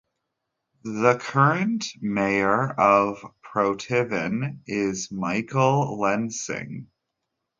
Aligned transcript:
The 0.83 1.19
current 1.21 1.85
mayor 2.01 2.71
of 2.71 3.23
Protivin 3.43 4.61
is 4.65 5.11
Michael 5.11 5.95
Lensing. 5.99 6.87